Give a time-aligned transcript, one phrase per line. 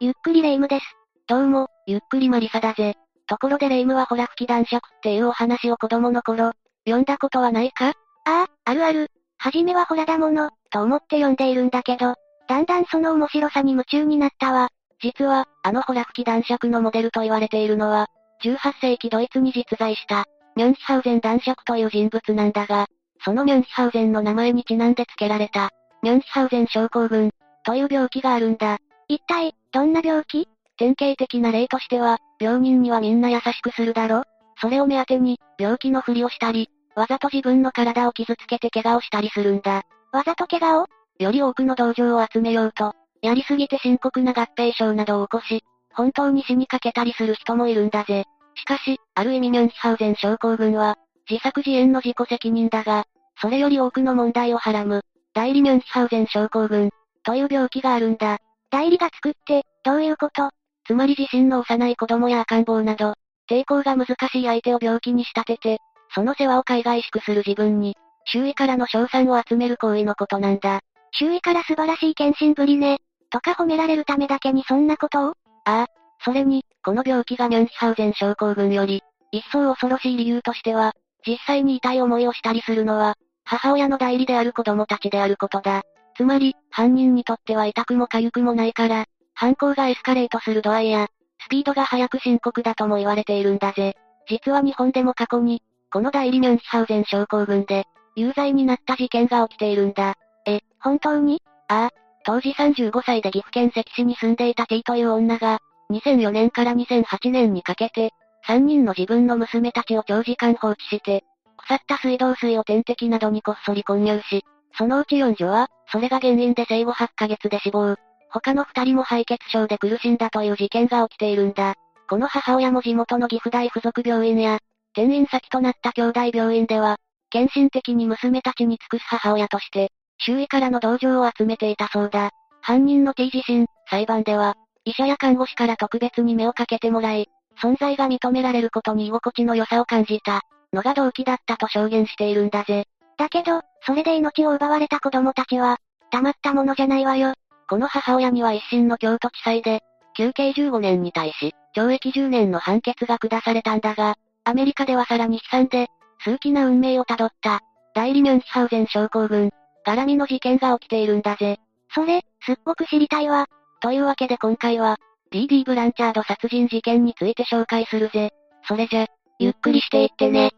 [0.00, 0.84] ゆっくりレ夢ムです。
[1.26, 2.94] どうも、ゆっくりマリサだぜ。
[3.26, 6.52] ところでレ夢ムはほら吹き男爵っていうお話を子供の頃、
[6.84, 7.88] 読んだことはないか？
[7.88, 9.10] ああ、あるある。
[9.38, 12.14] はじめはホラだもの、と思って読んでいるんだけど、
[12.46, 14.68] だんだんその面白さに夢中になったわ。
[15.02, 18.06] 実は、あのホラ吹き男爵のモデルと言われているのは、
[18.44, 22.86] 18世紀ドイツに実在した、ミョンヒハウゼン男爵という人物なんだが、
[23.24, 25.70] そのミョンヒハウゼンの名前にちなんで付けられた、
[26.04, 27.32] ミョンヒハウゼン症候群、
[27.64, 28.78] という病気があるんだ。
[29.08, 30.48] 一体、どんな病気？
[30.78, 34.22] 典型的な例としては、病人にはみんな優しくするだろ
[34.60, 39.82] それを目当てに、病気のふりをしたり、わざと自分の体を傷つけて怪我をしたりするんだ。
[40.12, 40.86] わざと怪我を？
[41.18, 48.24] より多くの同情を集めようと、やりすぎて深刻な合併症などを起こし、本当に死にかけたりする人もいるんだぜ。
[48.54, 50.96] しかし、ある意味ミョンヒハウゼン症候群は、
[51.28, 53.04] 自作自演の自己責任だが、
[53.40, 55.02] それより多くの問題をはらむ、
[55.34, 56.90] 代理ミョンヒハウゼン症候群、
[57.22, 58.38] という病気があるんだ。
[58.70, 60.50] 代理が作って、どういうこと？
[60.86, 63.14] つまり自身の幼い子供や赤ん坊など、
[63.50, 65.78] 抵抗が難しい相手を病気に仕立てて、
[66.14, 70.80] その世話を海外しくする自分に、周囲からの賞賛を集める行為のことなんだ。
[71.12, 72.98] 周囲から素晴らしい献身ぶりね。
[73.30, 75.34] とか褒められるためだけにそんなことを？
[75.64, 75.86] ああ。
[76.24, 80.92] それに、この病気がミョンヒハウゼン症候群より、一層恐ろしい理由としては、
[81.26, 85.82] 実際に痛い思いをしたりするのは、母親の代理である子供たちであることだ。
[86.18, 91.06] つまり、犯人にとっては痛くも痒くもないから、犯行がエスカレートする度合いや、
[91.46, 93.94] スピードが速く深刻だとも言われているんだぜ。
[94.28, 97.84] 実は日本でも過去に、この代理ミョンヒハウゼン症候群で、
[98.16, 100.16] 有罪になった事件が起きているんだ。
[100.44, 101.40] え、本当に？
[101.68, 101.90] ああ、
[102.24, 105.60] 当時35歳で岐阜県関市に住んでいた T という女が、
[105.92, 108.10] 2004年から2008年にかけて、
[108.48, 111.22] 3人の自分の娘たちを長時間放置して、
[111.58, 114.44] 腐った水道水を点滴などにこっそり混入し、
[114.78, 117.96] そのうち4女は、それが原因で生後8ヶ月で死亡。
[118.30, 121.74] 他の2人も敗血症で苦しんだという事件が起きているんだ。
[122.08, 124.60] この母親も地元の岐阜大附属病院や、
[124.92, 126.96] 転院先となった兄弟病院では、
[127.30, 132.30] 献身的に娘たちに尽くす母親として、周囲からの同情を集めていたそうだ。
[132.60, 137.26] 犯人の T 自身、裁判では、医者や看護師から特別に目をかけてもらい、
[137.60, 142.86] 存在が認められることに居心地の良さを感じた、のが動機だったと証言しているんだぜ。
[143.18, 145.76] だけど、それで命を奪われた子供たちは、
[146.10, 147.34] たまったものじゃないわよ。
[147.68, 149.82] この母親には一審の京都地裁で、
[150.16, 155.88] 休刑15年に対し、懲役10年の判決が下されたんだが、アメリカではさらに悲惨で、
[156.24, 157.60] 数奇な運命をたどった、
[157.94, 159.50] 代理ミョンヒハウゼン症候群、
[159.86, 161.58] 絡みの事件が起きているんだぜ。
[161.94, 163.46] それ、すっごく知りたいわ。
[163.80, 164.98] というわけで今回は、
[165.32, 168.30] DD ブランチャード殺人事件について紹介するぜ。
[168.66, 169.06] それじゃ、
[169.38, 170.52] ゆっくりしていってね。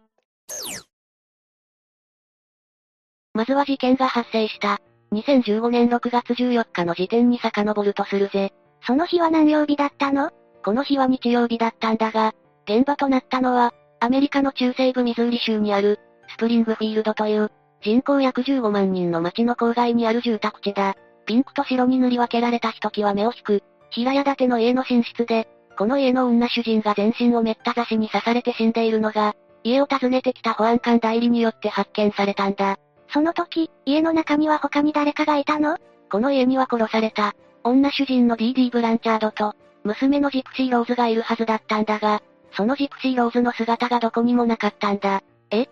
[3.34, 4.78] まずは事件が発生した。
[5.12, 8.52] 2015年6月14日の時点に遡るとするぜ。
[8.86, 10.30] その日は何曜日だったの？
[10.64, 12.34] この日は日曜日だったんだが、
[12.66, 15.98] 現場となったのは、アメリカの中西部ミズーリ州にある、
[16.28, 17.50] スプリングフィールドという、
[17.82, 20.96] 人口約15万人の町の郊外にある住宅地だ。
[21.26, 25.48] ピンクと白に塗り分けられたひときわ目を引く、平屋建ての家の寝室で、
[25.78, 32.78] この家の女主人が全身をめった刺しに刺されて死んでいるのが、家を訪ねてきた保安官代理によって発見されたんだ。
[33.12, 35.76] その時、家の中には他に誰かがいたの？
[36.10, 37.34] この家には殺された、
[37.64, 39.54] 女主人の DD ブランチャードと、
[39.84, 42.22] 娘のジプシーローズがいるはずだったんだが、
[42.52, 45.22] そのジプシーローズの姿がどこにもなかったんだ。
[45.50, 45.68] え？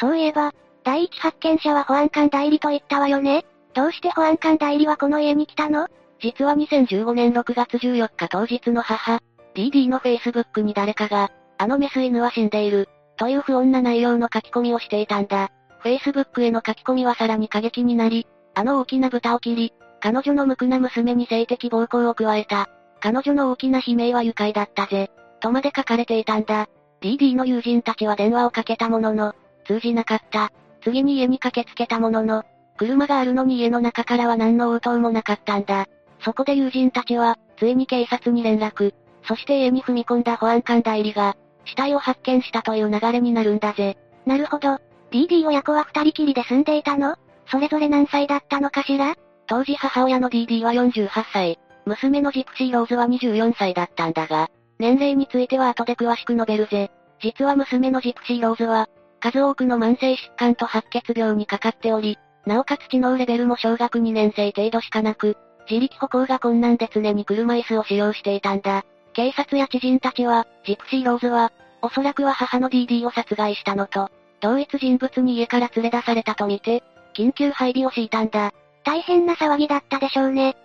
[0.00, 0.52] そういえば、
[0.84, 3.44] 第一発見者は保安官代理と言ったわよね？
[3.74, 5.88] どうして保安官代理はこの家に来たの？
[6.20, 9.20] 実は2015年6月14日当日の母、
[9.54, 15.50] DD の Facebook に誰かが、あのメス犬は死んでいる、という不穏な内容の書き込みをしていたんだ。
[15.82, 22.68] Facebook への書き込みはさらに過激になり、あの大きな豚を切り、彼女の無垢な娘に性的暴行を加えた。
[23.00, 25.10] 彼女の大きな悲鳴は愉快だったぜ。
[25.40, 26.68] とまで書かれていたんだ。
[27.00, 29.34] DD の友人たちは電話をかけたものの、
[29.66, 30.50] 通じなかった。
[30.82, 32.42] 次に家に駆けつけたものの、
[32.76, 35.86] 車があるのに家の中からは何の応答もなかったんだ。
[36.24, 38.94] そこで友人たちは、ついに警察に連絡。
[39.24, 43.96] そして家に踏み込んだ保安官代理が、死体を発見したという流れになるんだぜ。
[44.26, 44.78] なるほど。
[45.10, 47.16] DD 親子は二人きりで住んでいたの？
[47.50, 49.14] それぞれ何歳だったのかしら？
[49.46, 56.90] 当時母親の DD は48歳、娘のジプシーローズは24歳だったんだが、年齢については後で詳しく述べるぜ。
[57.20, 58.88] 実は娘のジプシーローズは、
[59.20, 65.36] 数多くの慢性疾患と白血病にかかっており、なおかつ知能レベルも小学2年生程度しかなく、
[65.68, 68.84] 自力歩行が困難で常に車椅子を使用していたんだ。
[69.14, 71.52] 警察や知人たちは、ジプシーローズは、
[71.82, 76.82] おそらくは母の DD を殺害したのと、同一人物に家から連れ出されたとみて、
[77.14, 78.52] 緊急配備を敷いたんだ。
[78.84, 80.56] 大変な騒ぎだったでしょうね。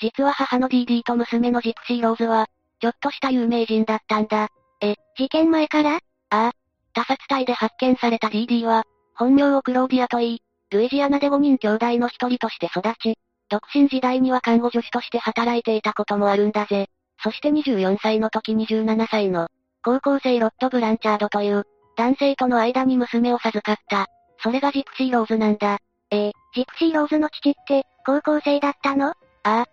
[0.00, 2.46] 実は母の DD と娘のジプシーローズは、
[2.80, 4.48] ちょっとした有名人だったんだ。
[4.80, 5.96] え、事件前から？
[5.96, 6.00] あ
[6.30, 6.52] あ。
[6.92, 8.84] 他殺体で発見された DD は、
[9.14, 13.16] 本名をクローディアと言い、ルイジアナで5人兄弟の一人として育ち、
[13.50, 16.88] 独身時代には看護助手として働いていたこともあるんだぜ。
[17.22, 19.48] そして24歳の時17歳の、
[19.82, 21.64] 高校生ロッド・ブランチャードという、
[21.96, 24.06] 男性との間に娘を授かった。
[24.42, 25.78] それがジプシーローズなんだ。
[26.10, 29.08] えー、ジプシーローズの父って、高校生だったの？
[29.08, 29.66] ああ。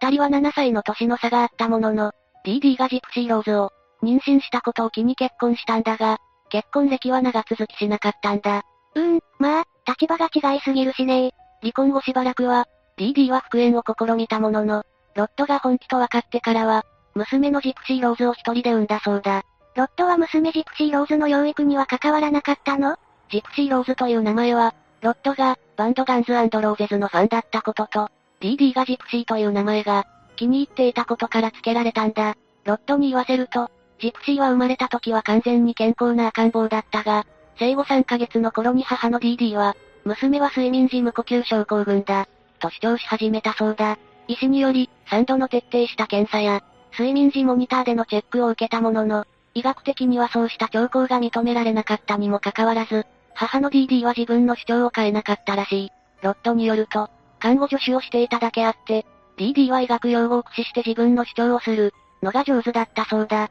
[0.00, 2.12] 二人は7歳の年の差があったものの、
[2.44, 3.70] DD がジプシーローズを、
[4.02, 6.18] 妊娠したことを機に結婚したんだが、
[6.50, 8.62] 結婚歴は長続きしなかったんだ。
[8.94, 12.66] うーん、まあ、立場が違いすぎるしね離婚後しばらくは、
[12.98, 14.84] DD は復縁を試みたものの、
[15.14, 16.84] ロッドが本気と分かってからは、
[17.14, 19.42] 娘のジプシーローズを一人で産んだそうだ。
[19.74, 22.96] ロッドは娘ジプシーローズの養育には関わらなかったの？
[23.28, 28.08] ジプシーローズという名前は、ロッドが、バンドガンズローゼズのファンだったことと、
[28.40, 30.06] DD がジプシーという名前が、
[30.36, 32.36] 気に入っていたことから付けられたんだ。
[32.64, 33.68] ロッドに言わせると、
[33.98, 37.26] ジプシーは生まれた時は完全に健康な赤ん坊だったが、
[37.58, 39.74] 生後3ヶ月の頃に母の DD は、
[40.04, 42.28] 娘は睡眠時無呼吸症候群だ、
[42.60, 43.98] と主張し始めたそうだ。
[44.28, 46.62] 医師により、3度の徹底した検査や、
[46.92, 55.92] 睡眠時モニターでのチェックを受けたものの、医学的にはそうした兆候が認められなかったにもかかわらず、母の DD は自分の主張を変えなかったらしい。
[56.22, 57.08] ロットによると、
[57.38, 59.06] 看護助手をしていただけあって、
[59.36, 61.92] DD は医学用語を駆使して自分の主張をする、
[62.22, 63.50] のが上手だったそうだ。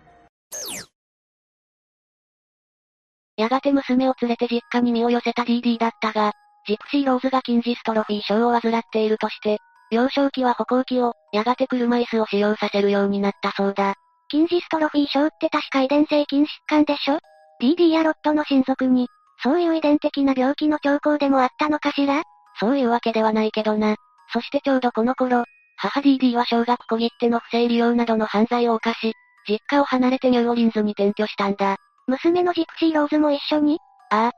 [3.35, 6.33] やがて娘を連れて実家に身を寄せた DD だったが、
[6.67, 9.59] ジプシーローズが筋ジストロフィー症を患っているとして、
[9.91, 13.95] 幼少期は歩行器を、やがて車椅子を使用させるようになったそうだ。
[14.33, 17.19] 筋ジストロフィー症って確か遺伝性筋疾患でしょ
[17.62, 19.07] ?DD やロットの親族に、
[19.44, 22.24] そういう遺伝的な病気の兆候でもあったのかしら？
[22.59, 23.95] そういうわけではないけどな。
[24.31, 25.44] そしてちょうどこの頃、
[25.75, 29.13] 母 DD は小学小切手の不正利用などの犯罪を犯し、
[29.47, 31.77] 実家を離れてニューオリンズに転居したんだ。
[32.07, 33.77] 娘のジプシーローズも一緒に？
[34.09, 34.31] ああ。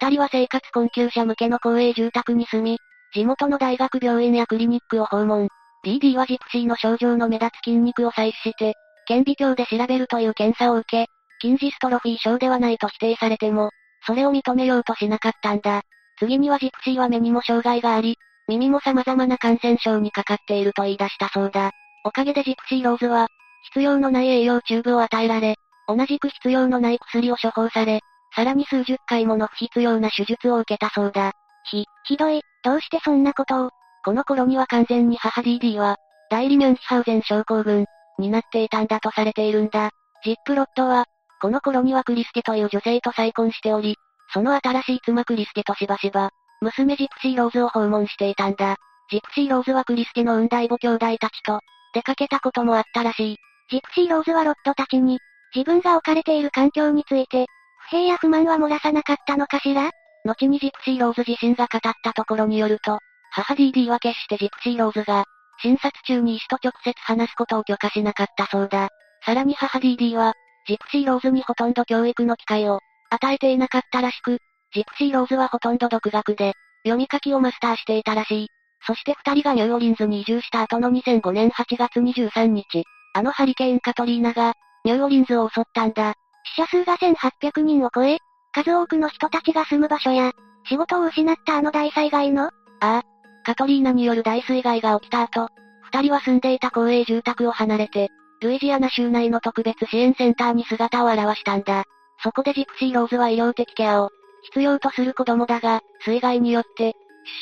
[0.00, 2.78] 二人は生活困窮者向けの公営住宅に住み、
[3.12, 5.48] 地元の大学病院やクリニックを訪問。
[5.84, 8.74] DD はジプシーの症状の目立つ筋肉を採取して、
[9.10, 11.06] 顕微鏡で調べるという検査を受け、
[11.42, 13.70] 筋ジストロフィー症ではないと否定されても、
[14.06, 15.82] それを認めようとしなかったんだ。
[16.20, 21.72] 次にはジプシーは目にも障害があり、耳も様々な感染症にかかっていると言い出したそうだ。
[22.04, 23.26] おかげでジプシーローズは、
[23.72, 25.56] 必要のない栄養チューブを与えられ、
[25.88, 28.00] 同じく必要のない薬を処方され、
[28.36, 31.32] さらに数十回もの不必要な手術を受けたそうだ。
[31.64, 33.70] ひ、ひどい、どうしてそんなことを
[34.04, 35.96] この頃には完全に母 DD は、
[36.30, 37.86] 代理ミュンヒハウゼン症候群、
[38.20, 39.90] になっていたんだとされているんだ。
[40.24, 41.06] 実父ロッドは、
[41.40, 43.96] この頃にはクリスティという女性と再婚しており、
[44.32, 46.30] その新しい妻クリスティとしばしば、
[46.60, 48.76] 娘ジプシーローズを訪問していたんだ。
[49.10, 51.60] ジプシーローズはクリスティの産んだ異母兄弟たちと、
[51.94, 53.36] 出かけたこともあったらしい。
[53.70, 55.18] ジプシーローズはロッドたちに、
[55.54, 57.46] 自分が置かれている環境について、
[57.88, 59.90] 不平や不満は漏らさなかったのかしら？
[60.24, 62.98] 後にジプシーローズ自身が語ったところによると、
[63.32, 65.24] 母 DD は決してジプシーローズが、
[65.62, 68.88] 診察中に医師と直接話すことを許可しなかったそうだ。
[69.24, 70.34] さらに母 DD は、
[70.66, 72.80] ジプシーローズにほとんど教育の機会を
[73.10, 74.38] 与えていなかったらしく、
[74.74, 76.54] ジプシーローズはほとんど独学で、
[76.84, 78.48] 読み書きをマスターしていたらしい。
[78.86, 86.14] そして二人がニューオリンズに移住した後の2005年8月23日、あのハリケーンカトリーナが、ニューオリンズを襲ったんだ。
[86.56, 88.18] 死者数が1800人を超え、
[88.52, 90.32] 数多くの人たちが住む場所や、
[90.66, 92.50] 仕事を失ったあの大災害のあ
[92.80, 93.02] あ。
[93.50, 95.48] カトリーナによる大水害が起きた後、
[95.82, 98.08] 二人は住んでいた公営住宅を離れて、
[98.40, 101.82] ルイジアナ州内の特別支援センターに姿を現したんだ。
[102.22, 104.10] そこでジプシーローズは医療的ケアを
[104.42, 106.94] 必要とする子供だが、水害によって、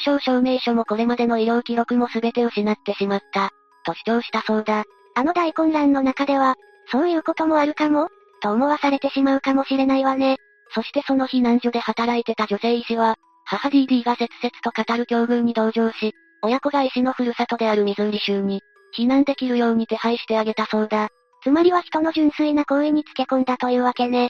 [0.07, 3.51] 出生証明書もこれまでの医療記録も全て失ってしまった、
[3.85, 4.85] と主張したそうだ。
[5.15, 6.55] あの大混乱の中では、
[6.91, 8.09] そういうこともあるかも
[8.41, 10.39] と思わされてしまうかもしれないわね。
[10.75, 13.17] そしてその避難所で働いてた女性医師は、
[13.51, 16.13] 母 DD が切々と語る境遇に同情し、
[16.43, 18.61] 親子が医師のふるさとであるミズーリ州に、
[18.97, 21.09] 避難できるように手配してあげたそうだ。
[21.43, 24.29] つまりは人の純粋な行為につけ込んだというわけね。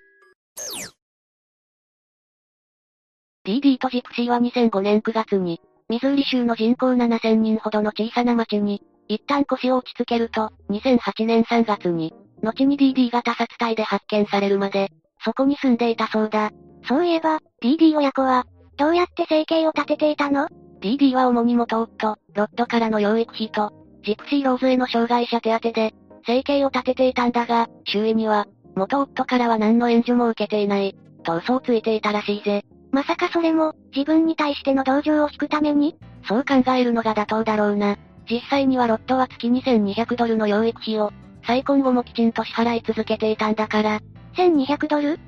[3.45, 14.91] DD とジプシーは2005年9月に、ミズーリ州の人口7000人ほどの小さな町に、一旦腰を落ち着けると、2008年3月に、後に DD が他殺体で発見されるまで、
[15.25, 16.53] そこに住んでいたそうだ。
[16.87, 18.45] そういえば、DD 親子は、
[18.79, 20.49] どうやって生計を立てていたの
[20.81, 23.73] ?DD は主に元夫、ロッドからの養育費と、
[24.05, 25.93] ジプシーローズへの障害者手当で、
[26.25, 30.95] 生計を立てていたんだが、周囲には、元夫からは何の援助も受けていない、
[31.25, 32.63] と嘘をついていたらしいぜ。
[32.93, 35.97] まさかそれも、自分に対しての同情を引くために？
[36.29, 37.97] そう考えるのが妥当だろうな。
[38.31, 41.11] 実際にはロットは月2200ドルの養育費を、
[41.45, 44.01] 再婚後もきちんと支払い続けていたんだから。
[44.37, 45.19] 1200ドル？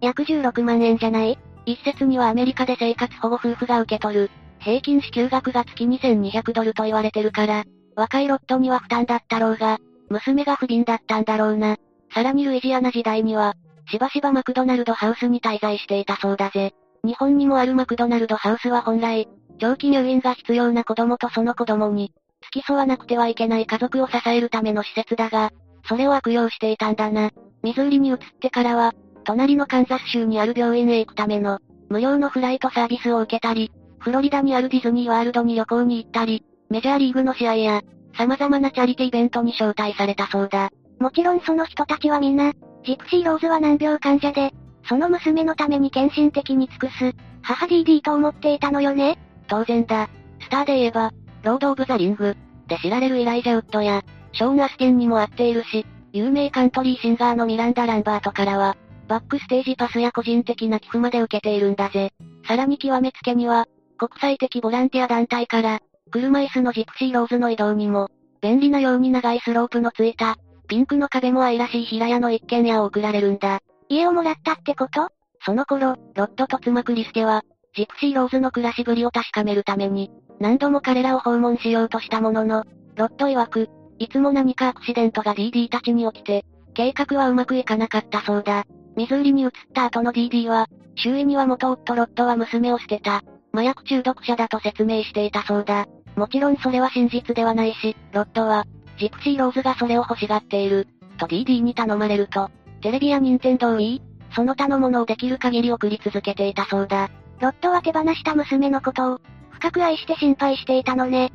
[0.00, 1.36] 約16万円じゃない？
[1.64, 7.64] 一説にはアメリカで生活保護夫婦が受け取る、平均支給額が月2200ドルと言われてるから、
[7.96, 9.78] 若いロットには負担だったろうが、
[10.08, 11.76] 娘が不憫だったんだろうな。
[12.14, 13.54] さらにルイジアナ時代には、
[13.90, 16.72] しばしばマクドナルドハウスに滞在していたそうだぜ。
[17.04, 19.28] 日本にもあるマクドナルドハウスは本来、
[19.58, 25.50] 長期入院が必要な子供とその子供に、付き添わなくてはいけない家族を支えるための施設だが、
[25.88, 27.30] それを悪用していたんだな。
[27.62, 28.92] ミズーリに移ってからは、
[29.22, 37.82] 隣のカンザス州にある病院へ行くための、無料のフライトサービスを受けたり、フロリダにあるディズニーワールドに旅行に行ったり、メジャーリーグの試合や、
[38.16, 40.70] 様々なチャリティーイベントに招待されたそうだ。
[40.98, 42.52] もちろんその人たちはみんな、
[42.84, 44.52] ジプシーローズは難病患者で、
[44.88, 47.12] その娘のために献身的に尽くす、
[47.42, 50.08] 母 DD と思っていたのよね当然だ。
[50.40, 51.12] スターで言えば、
[51.42, 52.36] ロード・オブ・ザ・リング、
[52.68, 54.02] で知られるイライジャ・ウッドや、
[54.32, 58.76] ショーン・アスティンにも会っているし、有名カントリーシンガーのミランダ・ランバートからは、
[59.12, 62.12] バックステージパスや個人的な寄付まで受けているんだぜ。
[62.48, 63.66] さらに極めつけには、
[63.98, 68.08] 国際的ボランティア団体から、車椅子のジプシーローズの移動にも、
[68.40, 73.60] 便利なように長いスロープのついた、ピンクの壁も愛らしい平屋の一軒家を送られるんだ。
[73.90, 75.10] 家をもらったってこと？
[75.44, 77.42] その頃、ロットと妻クリスケは、
[77.76, 82.64] ジプシーローズの暮らしぶりを確かめるために、何度も彼らを訪問しようとしたものの、
[82.96, 88.64] ロット曰く、いつも何かアクシデントが DD たちに起きて、計画はうまくいかなかったそうだ。
[89.02, 95.86] ミズーリに移った後の DD は、周囲には元夫ロットは娘を捨てた、麻薬中毒者だと説明していたそうだ。
[96.14, 98.64] もちろんそれは真実ではないし、ロットは、
[99.00, 100.86] ジプシーローズがそれを欲しがっている、
[101.18, 102.48] と DD に頼まれると、
[102.80, 104.00] テレビや任天堂 Wii、
[104.36, 107.10] その他のものをできる限り送り続けていたそうだ。
[107.40, 111.32] ロットは手放した娘のことを、深く愛して心配していたのね。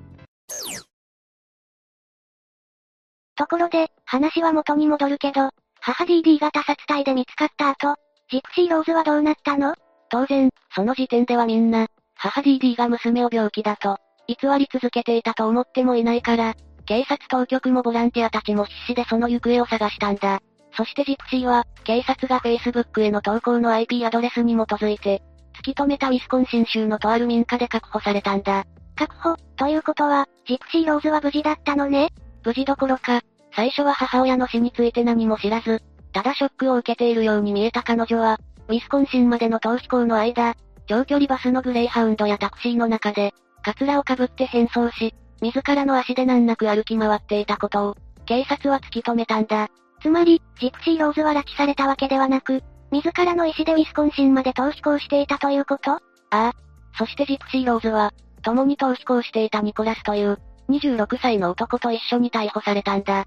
[3.35, 5.49] ところで、話は元に戻るけど、
[5.87, 7.95] 母 DD が他殺体で見つかった後、
[8.29, 9.73] ジプシーローズはどうなったの？
[10.09, 20.41] 当然、その時点ではみんな、母 DD が娘を病気だと、偽り続けていたと思ってもいないから、警察当局もボランティアたちも必死でその行方を探したんだ。
[20.75, 25.23] そしてジプシーは、警察が Facebook への投稿の IP アドレスに基づいて、
[25.55, 28.65] 突き止めたウィスコンシン州のとある民家で確保されたんだ。
[28.97, 32.09] 確保、ということは、ジプシーローズは無事だったのね？
[32.43, 33.21] 無事どころか、
[33.57, 35.81] 最初は母親の死について何も知らず、
[36.13, 38.37] ただショックを受けているように見えた彼女は、
[38.67, 40.53] ウィスコンシンまでの逃避行の間、
[40.85, 43.33] 長距離バスのグレイハウンドやタクシーの中で、
[43.63, 47.97] カツラをかぶって変装し、自らの足で難なく歩き回っていたことを、
[48.27, 49.69] 警察は突き止めたんだ。
[50.03, 52.61] つまり、ジプシーローズは拉致されたわけではなく、
[52.91, 55.93] 自らの意思でウィスコンシンまで逃避行していたということ？
[55.93, 55.99] あ
[56.29, 56.53] あ。
[56.95, 60.37] そしてジプシーローズは、共に逃避行していたニコラスという、
[60.69, 63.25] 26歳の男と一緒に逮捕されたんだ。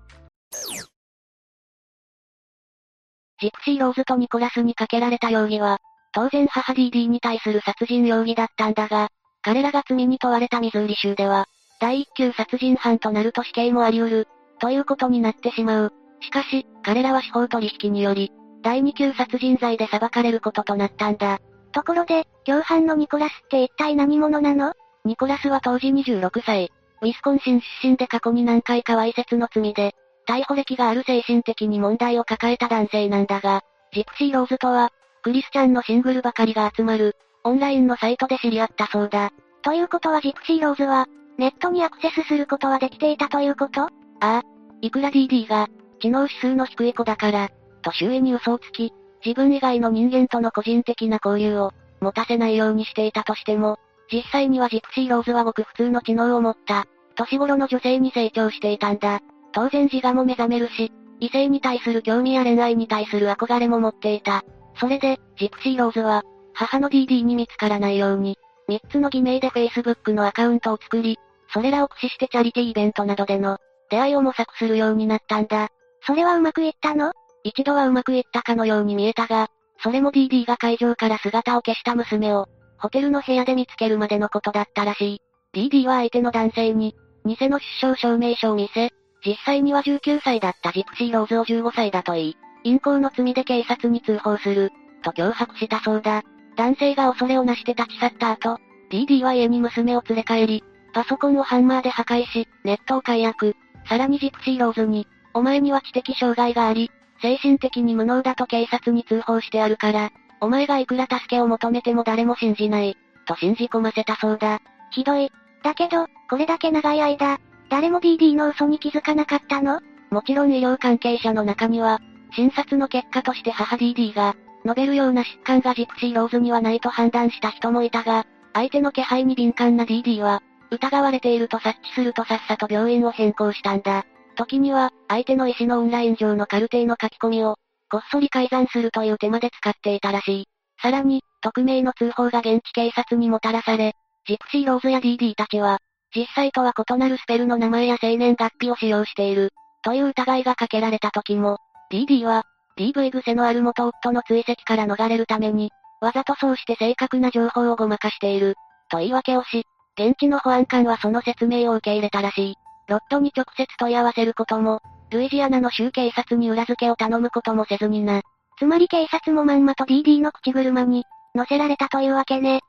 [3.40, 5.78] ジプシーローズとニコラスにかけられた容疑は、
[6.12, 9.08] 当然母 DD に対する殺人容疑だったんだが、
[9.42, 11.46] 彼らが罪に問われたミズーリ州では、
[11.80, 14.28] 第一級殺人犯となると死刑もあり得る、
[14.58, 15.92] ということになってしまう。
[16.20, 18.30] しかし、彼らは司法取引により、
[18.62, 21.38] 第二級殺人罪で裁かれることとなったんだ。
[21.72, 24.74] ところで、共犯のニコラスって一体何者なの？
[25.06, 26.70] ニコラスは当時26歳。
[27.00, 29.94] ウィスコンシン出身で過去に何回かわいせつの罪で、
[30.30, 39.32] 逮捕歴がある精神的に問題を抱えた男性なんだが、ジプシーローズとは、クリスチャンのシングルばかりが集まる、オンラインのサイトで知り合ったそうだ。
[39.62, 43.82] ということはジプシーローズは、ネットにアクセスすることはできていたということ？
[43.82, 43.88] あ
[44.20, 44.42] あ。
[44.80, 45.66] いくら DD が、
[46.00, 47.48] 知能指数の低い子だから、
[47.82, 48.92] と周囲に嘘をつき、
[49.24, 53.80] 自分以外の人間との個人的な交流を、持たせないようにしていたとしても、
[54.12, 59.20] 実際にはジプシーローズはごく普通の知能を持った、年頃の女性に成長していたんだ。
[59.52, 64.42] 当然自我も目覚めるし、異性に対する興味や恋愛に対する憧れも持っていた。
[64.76, 66.22] それで、ジプシーローズは、
[66.54, 68.38] 母の DD に見つからないように、
[68.68, 71.18] 3つの偽名で Facebook のアカウントを作り、
[71.52, 73.58] それらを駆使してチャリティーイベントなどでの
[73.90, 75.68] 出会いを模索するようになったんだ。
[76.06, 77.12] それはうまくいったの？
[77.42, 79.48] 一度はうまくいったかのように見えたが、
[79.82, 82.46] それも DD が会場から姿を消した娘を、
[82.78, 85.20] ホテルの部屋で見つけるまでのことだったらし
[85.54, 85.68] い。
[85.68, 88.90] DD は相手の男性に、偽の出生証明書を見せ、
[89.24, 94.70] 実際には19歳だったジプシーローズを15歳だと言い、陰行の罪で警察に通報する、
[95.02, 96.22] と脅迫したそうだ。
[96.56, 98.58] 男性が恐れをなして立ち去った後、
[98.90, 103.54] DD は家に娘を連れ帰り、パソコンをハンマーで破壊し、ネットを解約。
[103.88, 106.90] さらにジプシーローズに、お前には知的障害があり、
[107.22, 110.10] 精神的に無能だと警察に通報してあるから、
[110.40, 112.96] お前がいくら助けを求めても誰も信じない、
[113.26, 114.60] と信じ込ませたそうだ。
[114.90, 115.30] ひどい。
[115.62, 117.38] だけど、これだけ長い間、
[117.70, 119.80] 誰も DD の嘘に気づかなかったの？
[120.10, 122.00] もちろん医療関係者の中には、
[122.34, 124.34] 診察の結果として母 DD が、
[124.64, 134.04] 述べるような疾患がジプシーローズにはないと判断した人もいたが、相手の気配に敏感な DD は、疑われていると察知するとさっさと病院を変更したんだ。
[134.36, 137.56] 時には、相手の医師のオンライン上のカルテイの書き込みを、
[137.88, 140.44] こっそり改ざんするという手まで使っていたらしい。
[140.82, 143.94] さらに、匿名の通報が現地警察にもたらされ、
[144.26, 145.78] ジプシーローズや DD たちは、
[146.14, 149.50] 実際とは異なるスペルの名前や生年月日を使用している、
[149.82, 151.58] という疑いがかけられた時も、
[151.92, 152.44] DD は、
[152.76, 158.56] DV 癖のある元夫の追跡から逃れるために、わざとそうして正確な情報をごまかしている、
[158.88, 159.64] と言い訳をし、
[159.98, 162.54] 現地の保安官はその説明を受け入れたらしい。
[162.88, 168.22] ロットに直接問い合わせることも、ルイジアナの州警察に裏付けを頼むこともせずにな。
[168.58, 172.60] つまり警察もまんまと DD の口車に、乗せられたというわけね。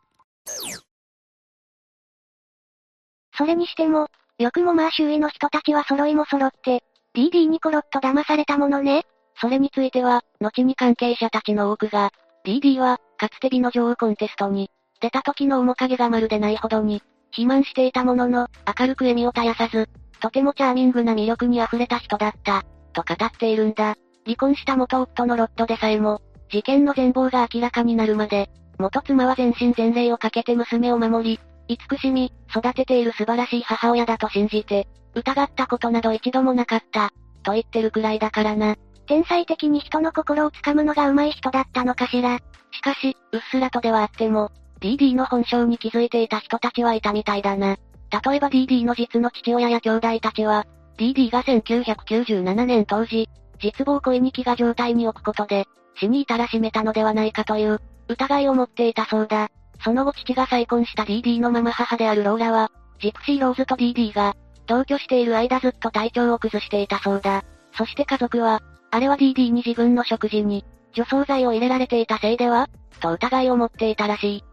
[3.38, 4.08] それにしても、
[4.38, 6.84] よくもまあ周囲の人たちは揃いも揃って、
[7.16, 9.04] DD にコロッと騙されたものね。
[9.40, 12.12] それについては、後に関係者たちの多くが、
[12.46, 14.70] DD は、かつて美の女王コンテストに、
[15.00, 18.48] 出た時の面影がまるでないほどに、肥満していたものの、
[18.80, 23.96] 明るく笑みを絶やさず、とてもチャーミングな魅力に溢れた人だった、と語っているんだ。
[24.26, 26.22] 離婚した元夫のロットでさえも、
[26.52, 31.40] 事件の全貌が明らかになるまで、元妻は全身全霊をかけて娘を守り、
[31.78, 37.12] 慈しみ、育てている素晴らしい母親だと信じて、疑ったことなど一度もなかった、
[37.44, 38.76] と言ってるくらいだからな。
[39.08, 42.40] 天才的に人の心をつかむのが上手い人だったのかしら。
[42.72, 47.78] しかし、うっすらとではあっても、DD の本性に気づいていた人たちはいたみたいだな。
[48.26, 50.66] 例えば DD の実の父親や兄弟たちは、
[50.98, 53.30] DD が1997年当時、
[53.62, 55.66] 実望恋に気が状態に置くことで、
[56.00, 59.50] 死に至らしめたのではないかという、疑いを持っていたそうだ。
[59.84, 64.36] その後父が再婚した DD のママ母であるローラは、ジプシーローズと DD が、
[64.68, 67.44] 同居している間ずっと体調を崩していたそうだ。
[67.76, 68.62] そして家族は、
[68.92, 72.68] あれは DD に自分の食事に、除草剤を入れられていたせいでは
[73.00, 74.44] と疑いを持っていたらしい。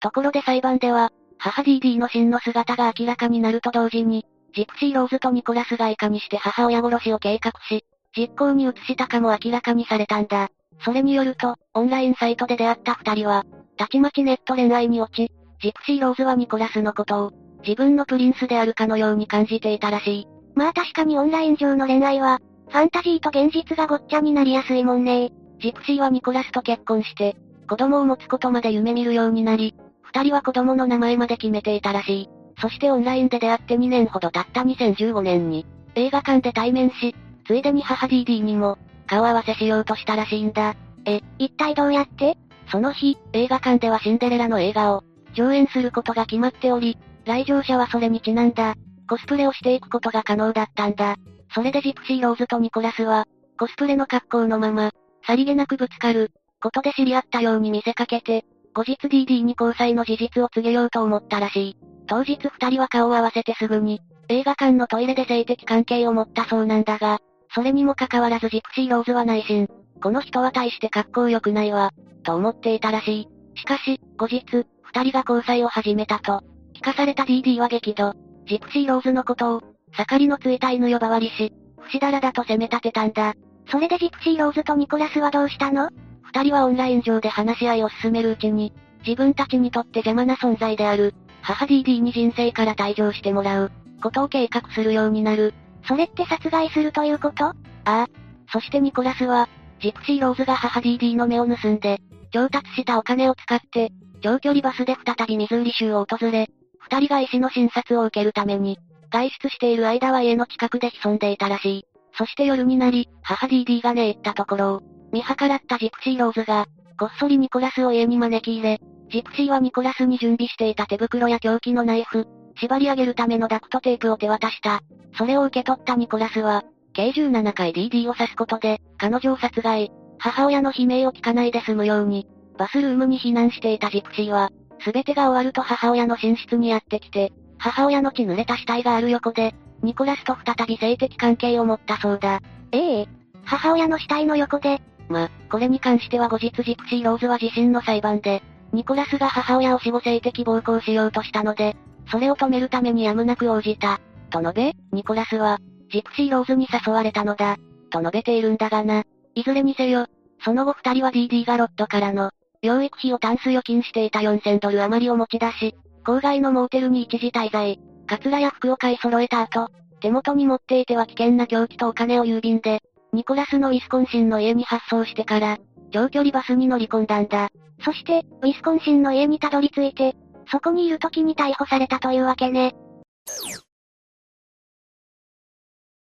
[0.00, 7.84] ところで裁判では、母 DD の真の姿が明らかになると同時に、ジプシーローズとニコラスがいかにして母親殺しを計画し、
[8.16, 10.50] 実行に移したかも明らかにされたんだ。
[10.84, 13.44] それによると、オンラインサイトで出会った二人は、
[13.76, 15.30] たちまちネット恋愛に落ち、
[15.62, 20.26] ジプシーローズはニコラスのことを、自分のプリンスであるかのように感じていたらしい。
[20.54, 27.36] まあ確かにオンライン上の恋愛は、ファンタジーと現実がごっちゃになりやすいもんねジプシーはニコラスと結婚して、
[27.68, 32.28] 子供を持つことまで夢見るようになり、二人は子供の名前まで決めていたらしい。
[32.60, 37.14] そしてオンラインで出会って2年ほど経った2015年に、映画館で対面し、
[37.46, 38.78] ついでに母 DD にも、
[39.08, 40.76] 顔合わせしようとしたらしいんだ。
[41.04, 42.36] え、一体どうやって？
[42.70, 45.02] その日、映画館ではシンデレラの映画を、
[45.34, 48.74] 上演することが決まっており、来場者はそれにちなんだ、
[49.08, 51.16] コスプレをしていくことが可能だったんだ。
[51.54, 53.26] それでジプシーローズとニコラスは、
[53.58, 54.90] コスプレの格好のまま、
[55.26, 56.30] さりげなくぶつかる、
[56.62, 58.44] ことで知り合ったように見せかけて、
[58.74, 61.76] 後日 DD に交際の事実を告げようと思ったらしい。
[62.06, 67.18] 当日二人は顔を合わせてすぐに、映画館のトイレで性的関係を持ったそうなんだが、
[67.54, 69.68] それにもかかわらずジプシーローズは内心、
[70.02, 71.90] この人は大して格好良くないわ、
[72.22, 73.28] と思っていたらしい。
[73.58, 74.44] しかし、後日、
[74.82, 76.42] 二人が交際を始めたと、
[76.74, 78.14] 聞かされた DD は激怒。
[78.46, 83.34] ジプシーローズのことを、盛りのついた犬呼ばわりし、不死だらだと責め立てたんだ。
[83.70, 85.90] それでジプシーローズとニコラスはどうしたの？
[86.22, 88.72] 二人はオンライン上で話し合いを進めるうちに、
[89.06, 95.54] 自分たちにとって邪魔な存在である、母 DD に人生から退場してもらう、ことを計画するようになる。
[95.88, 97.46] それって殺害するということ？
[97.46, 97.54] あ
[97.86, 98.06] あ。
[98.52, 99.48] そしてニコラスは、
[99.80, 101.98] ジプシーローズが母 DD の目を盗んで、
[102.30, 106.48] 調達したお金を使って、長距離バスで再びミズーリ州を訪れ、
[106.78, 108.78] 二人が医師の診察を受けるために、
[109.10, 111.84] 外出している間は家の近くで潜んでいたらしい。
[112.16, 116.66] そして夜になり、母 DD が寝入ったところを、見計らったジプシーローズが、
[116.98, 122.26] こっそりニコラスを家に招き入れ、ジプシーはニコラスに準備していた手袋や凶器のナイフ、
[122.60, 124.82] 縛り上げるためのダクトテープを手渡した。
[125.16, 129.92] それを受け取ったニコラスは、計17回 DD を刺すことで、彼女を殺害。
[130.18, 132.26] 母親の悲鳴を聞かないで済むように、
[132.58, 142.40] バスルームに避難していたジプシーは、すべてが終わると母親の寝室にやってきて、母親の血濡れた死体がある横で、ニコラスと再び性的関係を持ったそうだ。
[142.72, 143.08] ええ
[143.44, 144.80] 母親の死体の横で。
[145.08, 148.42] ま、これに関しては後日ジプシーローズは自身の裁判で、
[148.72, 151.76] ニコラスが母親を死後性的暴行しようとしたので、
[152.10, 154.00] それを止めるためにやむなく応じた。
[154.30, 155.58] と述べ、ニコラスは、
[155.90, 157.56] ジプシーローズに誘われたのだ。
[157.90, 159.04] と述べているんだがな。
[159.34, 160.06] いずれにせよ、
[160.44, 162.30] その後二人は DD ガロットからの、
[162.62, 167.78] 養育費をタンス預金していた4000ドル余りを持ち出し、郊外のモーテルに一時滞在。
[168.06, 169.68] カツラや服を買い揃えた後、
[170.00, 172.80] 手元に持っていては危険な凶器とお金を郵便で、
[173.12, 175.58] ニコラスのウィスコンシンの家に発送してから、
[175.92, 177.50] 長距離バスに乗り込んだんだ。
[177.84, 180.16] そして、ウィスコンシンの家にたどり着いて、
[180.50, 182.74] そこにいる時に逮捕されたというわけね。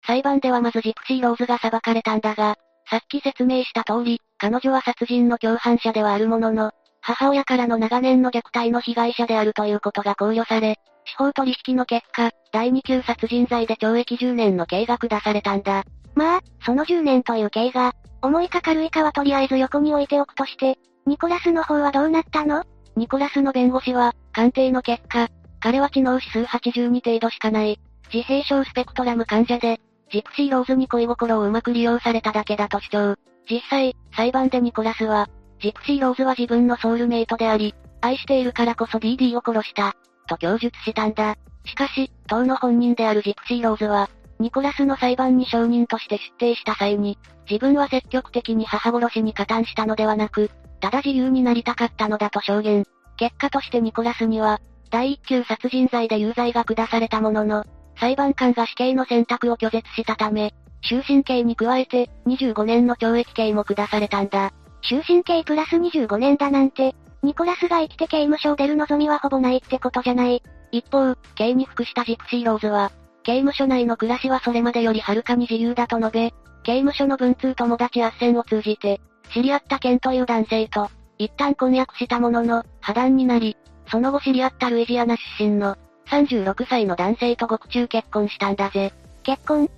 [0.06, 2.56] 裁判ではまずジプシーローズが裁かれたんだが、
[2.90, 15.84] さっき説明した通り、彼女は殺人の共犯者ではあるものの、母親からの長年の虐待の被害者であるということが考慮され、司法取引の結果、第2級殺人罪で懲役10年の刑が下されたんだ。
[16.14, 22.64] まあ、その10年という刑が、重いか軽いかはとりあえず横に置いておくとして、ニコラスの方はどうなったの？
[22.98, 25.28] ニコラスの弁護士は、鑑定の結果、
[25.60, 27.78] 彼は知能指数82程度しかない、
[28.12, 29.80] 自閉症スペクトラム患者で、
[30.10, 33.14] ジプシーローズに恋心をうまく利用されただけだと主張。
[33.48, 35.28] 実際、裁判でニコラスは、
[35.60, 39.94] ジプシーローズは自分のソウルメイトであり、愛しているからこそ DD を殺した、
[40.26, 41.36] と供述したんだ。
[41.66, 47.16] しかし、当の本人であるジプシーローズは、ニコラスの裁判に証人として出廷した際に、
[47.48, 52.84] 自分は積極的に母殺しに加担したのではなく、ただ自由になりたかったのだと証言。
[53.16, 54.60] 結果としてニコラスには、
[54.90, 57.64] 第一級殺人罪で有罪が下されたものの、
[57.96, 60.54] 裁判官が死刑の選択を拒絶したため、
[60.88, 64.52] 終身刑に加えて、25年の懲役刑も下されたんだ。
[64.88, 70.42] 終身刑プラス25年だなんて、ニコラスが生きて刑務所を出る望みはほぼないってことじゃない。
[70.70, 72.92] 一方、刑に服したジプシーローズは、
[73.24, 76.30] 刑務所内の暮らしはそれまでよりはるかに自由だと述べ、
[76.62, 79.00] 刑務所の文通友達斡旋を通じて、
[79.32, 80.88] 知り合ったケンという男性と、
[81.18, 83.56] 一旦婚約したものの、破談になり、
[83.90, 85.76] その後知り合ったルイジアナ出身の、
[86.08, 88.92] 36歳の男性と獄中結婚したんだぜ。
[89.22, 89.68] 結婚？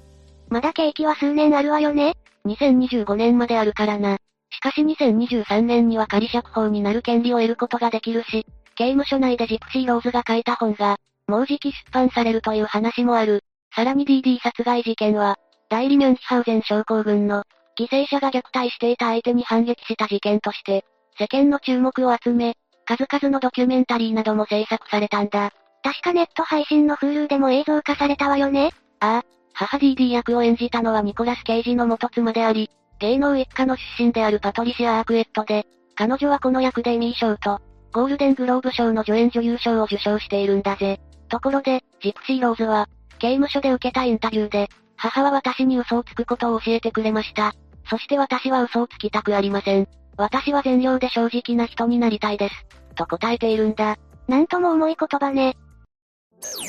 [0.48, 2.14] まだ刑期は数年あるわよね
[2.46, 4.18] ?2025 年まであるからな。
[4.50, 13.42] しかし2023年には仮釈放になる権利を得ることができるし、刑務所内でジプシーローズが書いた本が、もうじき出版されるという話もある。
[13.74, 15.36] さらに DD 殺害事件は、
[15.68, 17.44] 代理ミュンヒハウゼン症候群の、
[17.80, 20.84] 犠牲者が虐待していた相手に反撃した事件として、
[21.18, 25.52] 世間の注目を集め、数々のドキュメンタリーなども制作されたんだ。
[25.82, 37.60] 確かネット配信の Hulu でも映像化されたわよねああ、母 DD 役を演じたのはニコラス・ケイジの元妻であり、芸能一家の出身であるパトリシア・アークエットで、彼女はこの役でエミー賞と、
[37.92, 41.00] ゴールデングローブ賞の助演女優賞を受賞しているんだぜ。
[41.30, 42.88] ところで、ジプシー・ローズは、
[43.18, 47.54] 刑務所で受けたインタビューで、母は私に嘘をつくことを教えてくれました。
[47.90, 49.88] そして私は嘘をつきたくありません。
[50.16, 52.54] 私は善良で正直な人になりたいです。
[52.94, 53.96] と答えているんだ。
[54.28, 55.56] なんとも重い言葉ね。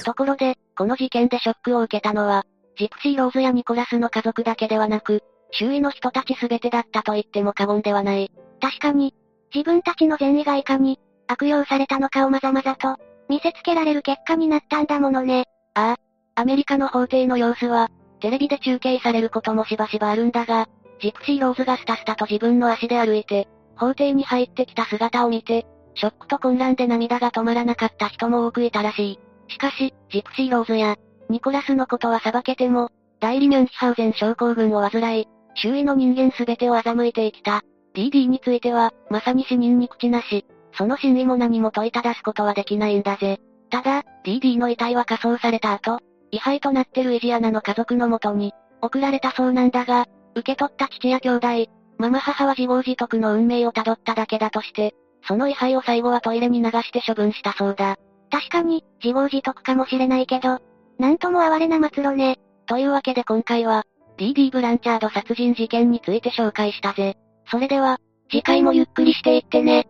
[0.04, 2.46] ところで、この事件でショックを受けたのは、
[2.78, 8.32] ジプシーローズやニコラスの家族だけではなく、周囲の人たち全てだったと言っても過言ではない。
[8.60, 9.14] 確かに、
[9.54, 12.98] 自分たちの善意がいかに、悪用されたのかをまざまざと、
[13.30, 15.46] 見せつけられる結果になったんだものね。
[15.76, 15.98] あ
[16.36, 17.90] あ、アメリカの法廷の様子は、
[18.22, 20.68] テレビで中継されることもしばしばあるんだが、
[21.02, 29.20] ジプシーローズがスタスタと自分の足で歩いて、法廷に入ってきた姿を見て、ショックと混乱で涙が止まらなかった人も多くいたらしい。
[29.52, 30.96] しかし、ジプシーローズや、
[31.30, 37.62] ニコラスのことは裁けても、代理ミュンヒハウゼン症候群を患い、周囲の人間すべてを欺いてきた。
[37.94, 40.46] DD については、まさに死人に口なし。
[40.78, 43.40] その真意も何も問いただすことはできないんだぜ。
[43.70, 46.00] ただ、DD の遺体は火葬された後、
[46.32, 51.48] 位牌となってルイジアナの家族のもとに、送られたそうなんだが、受け取った父や兄弟、
[51.98, 54.94] ママ母は自業自得の運命をたどっただけだとして、
[55.28, 57.98] その位牌を最後はトイレに流して処分したそうだ。
[58.32, 60.60] 確かに、自業自得かもしれないけど、
[60.98, 62.38] なんとも哀れな末路ね。
[62.66, 63.84] というわけで今回は、
[64.18, 67.18] DD ブランチャード殺人事件について紹介したぜ。
[67.50, 69.88] それでは、次回もゆっくりしていってね。